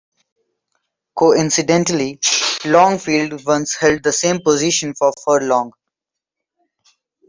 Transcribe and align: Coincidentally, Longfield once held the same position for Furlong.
Coincidentally, 1.15 2.19
Longfield 2.65 3.45
once 3.45 3.75
held 3.75 4.01
the 4.01 4.11
same 4.11 4.41
position 4.41 4.95
for 4.95 5.13
Furlong. 5.23 5.73